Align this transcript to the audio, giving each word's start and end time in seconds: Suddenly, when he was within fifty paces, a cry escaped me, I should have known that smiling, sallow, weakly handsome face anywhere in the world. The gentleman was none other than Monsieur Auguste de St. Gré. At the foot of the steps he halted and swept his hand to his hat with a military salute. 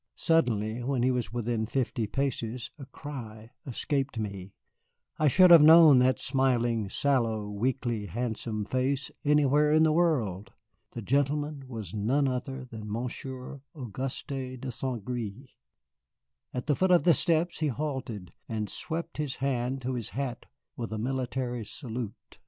Suddenly, 0.17 0.81
when 0.81 1.03
he 1.03 1.11
was 1.11 1.31
within 1.31 1.67
fifty 1.67 2.07
paces, 2.07 2.71
a 2.79 2.87
cry 2.87 3.51
escaped 3.67 4.17
me, 4.17 4.55
I 5.19 5.27
should 5.27 5.51
have 5.51 5.61
known 5.61 5.99
that 5.99 6.19
smiling, 6.19 6.89
sallow, 6.89 7.47
weakly 7.47 8.07
handsome 8.07 8.65
face 8.65 9.11
anywhere 9.23 9.71
in 9.71 9.83
the 9.83 9.91
world. 9.91 10.53
The 10.93 11.03
gentleman 11.03 11.65
was 11.67 11.93
none 11.93 12.27
other 12.27 12.65
than 12.65 12.91
Monsieur 12.91 13.61
Auguste 13.75 14.57
de 14.59 14.71
St. 14.71 15.05
Gré. 15.05 15.49
At 16.51 16.65
the 16.65 16.73
foot 16.75 16.89
of 16.89 17.03
the 17.03 17.13
steps 17.13 17.59
he 17.59 17.67
halted 17.67 18.33
and 18.49 18.71
swept 18.71 19.17
his 19.17 19.35
hand 19.35 19.83
to 19.83 19.93
his 19.93 20.09
hat 20.17 20.47
with 20.75 20.91
a 20.91 20.97
military 20.97 21.63
salute. 21.63 22.39